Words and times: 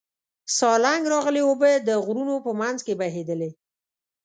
سالنګ 0.57 1.03
راغلې 1.13 1.41
اوبه 1.45 1.71
د 1.87 1.89
غرونو 2.05 2.35
په 2.45 2.51
منځ 2.59 2.77
کې 2.85 2.93
بهېدلې. 3.01 3.51